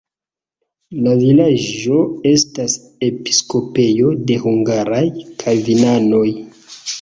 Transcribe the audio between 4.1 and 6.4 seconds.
de hungaraj kalvinanoj.